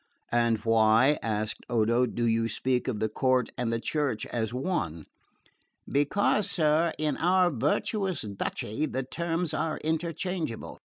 "And 0.31 0.57
why," 0.65 1.19
asked 1.21 1.59
Odo, 1.69 2.07
"do 2.07 2.25
you 2.25 2.49
speak 2.49 2.87
of 2.87 2.99
the 2.99 3.07
court 3.07 3.51
and 3.55 3.71
the 3.71 3.79
Church 3.79 4.25
as 4.25 4.51
one?" 4.51 5.05
"Because, 5.87 6.49
sir, 6.49 6.91
in 6.97 7.17
our 7.17 7.51
virtuous 7.51 8.23
duchy 8.23 8.87
the 8.87 9.03
terms 9.03 9.53
are 9.53 9.77
interchangeable. 9.83 10.79